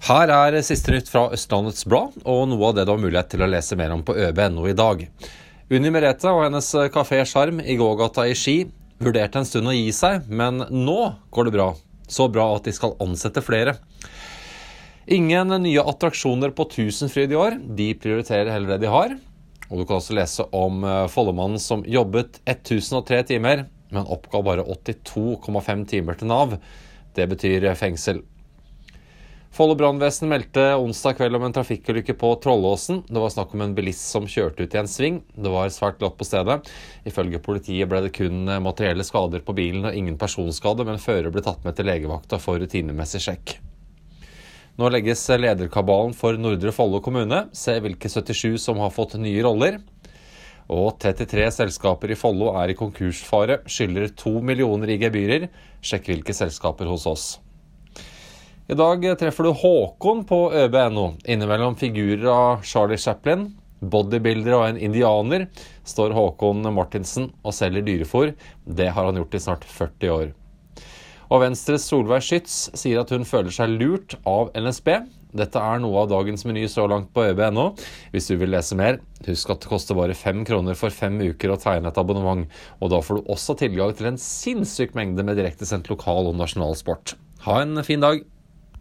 Her 0.00 0.30
er 0.32 0.54
siste 0.64 0.94
nytt 0.94 1.10
fra 1.12 1.26
Østlandets 1.34 1.84
Blad, 1.84 2.14
og 2.24 2.46
noe 2.48 2.70
av 2.70 2.78
det 2.78 2.86
du 2.88 2.94
har 2.94 3.00
mulighet 3.02 3.34
til 3.34 3.42
å 3.44 3.48
lese 3.52 3.76
mer 3.76 3.92
om 3.92 4.00
på 4.00 4.14
øb.no 4.16 4.64
i 4.70 4.72
dag. 4.72 5.02
Unni 5.70 5.90
Merete 5.92 6.32
og 6.32 6.46
hennes 6.46 6.70
kafé 6.94 7.20
Sjarm 7.28 7.60
i 7.60 7.76
gågata 7.76 8.24
i 8.24 8.32
Ski 8.34 8.62
vurderte 9.00 9.42
en 9.42 9.48
stund 9.48 9.68
å 9.68 9.76
gi 9.76 9.92
seg, 9.92 10.24
men 10.32 10.64
nå 10.72 10.96
går 11.28 11.50
det 11.50 11.54
bra. 11.58 11.68
Så 12.08 12.30
bra 12.32 12.48
at 12.56 12.64
de 12.64 12.72
skal 12.74 12.96
ansette 13.04 13.44
flere. 13.44 13.76
Ingen 15.10 15.52
nye 15.66 15.84
attraksjoner 15.92 16.56
på 16.56 16.68
Tusenfryd 16.72 17.36
i 17.36 17.38
år. 17.38 17.60
De 17.60 17.92
prioriterer 18.00 18.50
heller 18.54 18.74
det 18.74 18.86
de 18.86 18.90
har. 18.92 19.14
Og 19.68 19.82
du 19.82 19.84
kan 19.84 20.00
også 20.00 20.16
lese 20.16 20.48
om 20.56 20.80
eh, 20.80 21.06
Follemannen 21.12 21.60
som 21.62 21.84
jobbet 21.86 22.40
1003 22.48 23.22
timer, 23.34 23.68
men 23.92 24.08
oppga 24.10 24.40
bare 24.48 24.64
82,5 24.64 25.86
timer 25.92 26.18
til 26.18 26.32
Nav. 26.32 26.56
Det 27.14 27.28
betyr 27.30 27.68
fengsel. 27.78 28.24
Follo 29.50 29.74
brannvesen 29.74 30.28
meldte 30.30 30.62
onsdag 30.78 31.16
kveld 31.18 31.34
om 31.34 31.42
en 31.48 31.54
trafikkulykke 31.54 32.14
på 32.14 32.28
Trollåsen. 32.38 33.00
Det 33.08 33.18
var 33.18 33.32
snakk 33.34 33.50
om 33.56 33.64
en 33.64 33.72
bilist 33.74 34.04
som 34.12 34.28
kjørte 34.30 34.62
ut 34.62 34.76
i 34.76 34.78
en 34.78 34.88
sving. 34.88 35.16
Det 35.34 35.50
var 35.50 35.72
svært 35.74 35.98
glatt 35.98 36.14
på 36.20 36.26
stedet. 36.28 36.60
Ifølge 37.02 37.40
politiet 37.42 37.90
ble 37.90 38.04
det 38.04 38.12
kun 38.14 38.46
materielle 38.62 39.02
skader 39.02 39.42
på 39.42 39.56
bilen 39.58 39.90
og 39.90 39.98
ingen 39.98 40.20
personskade, 40.20 40.86
men 40.86 41.02
fører 41.02 41.34
ble 41.34 41.42
tatt 41.42 41.66
med 41.66 41.74
til 41.74 41.90
legevakta 41.90 42.38
for 42.38 42.62
rutinemessig 42.62 43.24
sjekk. 43.26 43.56
Nå 44.78 44.92
legges 44.94 45.26
lederkabalen 45.34 46.14
for 46.14 46.38
Nordre 46.38 46.70
Follo 46.70 47.02
kommune. 47.02 47.48
Se 47.50 47.74
hvilke 47.82 48.06
77 48.06 48.54
som 48.62 48.78
har 48.78 48.94
fått 48.94 49.18
nye 49.18 49.42
roller. 49.42 49.82
Og 50.70 50.94
33 51.02 51.50
selskaper 51.58 52.14
i 52.14 52.22
Follo 52.22 52.54
er 52.54 52.70
i 52.70 52.78
konkursfare, 52.78 53.64
skylder 53.66 54.12
2 54.14 54.38
millioner 54.46 54.94
i 54.94 55.00
gebyrer. 55.02 55.50
Sjekk 55.82 56.14
hvilke 56.14 56.38
selskaper 56.38 56.86
hos 56.86 57.10
oss. 57.10 57.30
I 58.70 58.74
dag 58.78 59.02
treffer 59.18 59.42
du 59.42 59.50
Håkon 59.50 60.20
på 60.24 60.36
ØB.no. 60.54 61.16
Innimellom 61.24 61.74
figurer 61.76 62.28
av 62.30 62.60
Charlie 62.62 63.00
Chaplin, 63.02 63.48
bodybuildere 63.82 64.60
og 64.60 64.66
en 64.68 64.78
indianer 64.78 65.48
står 65.82 66.14
Håkon 66.14 66.62
Martinsen 66.76 67.32
og 67.42 67.56
selger 67.56 67.82
dyrefôr. 67.88 68.30
Det 68.62 68.86
har 68.94 69.08
han 69.08 69.18
gjort 69.18 69.34
i 69.34 69.42
snart 69.42 69.66
40 69.66 70.14
år. 70.14 70.30
Og 71.34 71.42
Venstres 71.42 71.88
Solveig 71.90 72.22
Schytz 72.22 72.60
sier 72.78 73.02
at 73.02 73.10
hun 73.10 73.26
føler 73.26 73.50
seg 73.50 73.74
lurt 73.74 74.14
av 74.22 74.54
NSB. 74.54 74.94
Dette 75.42 75.66
er 75.66 75.82
noe 75.82 76.04
av 76.04 76.14
dagens 76.14 76.46
meny 76.46 76.68
så 76.70 76.86
langt 76.86 77.10
på 77.10 77.26
ØB.no. 77.26 77.72
Hvis 78.14 78.30
du 78.30 78.38
vil 78.38 78.54
lese 78.54 78.78
mer, 78.78 79.02
husk 79.26 79.50
at 79.50 79.66
det 79.66 79.74
koster 79.74 79.98
bare 79.98 80.14
fem 80.14 80.46
kroner 80.46 80.78
for 80.78 80.94
fem 80.94 81.18
uker 81.18 81.50
å 81.50 81.58
tegne 81.58 81.90
et 81.90 81.98
abonnement. 81.98 82.46
Og 82.78 82.94
da 82.94 83.02
får 83.02 83.18
du 83.18 83.34
også 83.34 83.58
tilgang 83.66 83.98
til 83.98 84.14
en 84.14 84.26
sinnssyk 84.30 84.94
mengde 84.94 85.26
med 85.26 85.42
direktesendt 85.42 85.90
lokal 85.90 86.30
og 86.30 86.38
nasjonal 86.38 86.78
sport. 86.78 87.18
Ha 87.48 87.64
en 87.64 87.82
fin 87.82 88.06
dag. 88.06 88.22